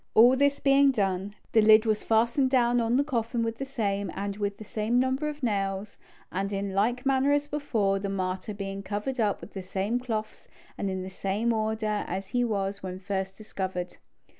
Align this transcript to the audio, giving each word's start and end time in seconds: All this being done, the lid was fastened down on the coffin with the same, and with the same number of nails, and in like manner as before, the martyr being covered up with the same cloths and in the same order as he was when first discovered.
All 0.15 0.35
this 0.35 0.59
being 0.59 0.89
done, 0.89 1.35
the 1.51 1.61
lid 1.61 1.85
was 1.85 2.01
fastened 2.01 2.49
down 2.49 2.81
on 2.81 2.97
the 2.97 3.03
coffin 3.03 3.43
with 3.43 3.59
the 3.59 3.67
same, 3.67 4.09
and 4.15 4.35
with 4.35 4.57
the 4.57 4.63
same 4.65 4.97
number 4.97 5.29
of 5.29 5.43
nails, 5.43 5.99
and 6.31 6.51
in 6.51 6.73
like 6.73 7.05
manner 7.05 7.31
as 7.31 7.47
before, 7.47 7.99
the 7.99 8.09
martyr 8.09 8.55
being 8.55 8.81
covered 8.81 9.19
up 9.19 9.41
with 9.41 9.53
the 9.53 9.61
same 9.61 9.99
cloths 9.99 10.47
and 10.75 10.89
in 10.89 11.03
the 11.03 11.11
same 11.11 11.53
order 11.53 12.03
as 12.07 12.29
he 12.29 12.43
was 12.43 12.81
when 12.81 12.97
first 12.99 13.37
discovered. 13.37 13.97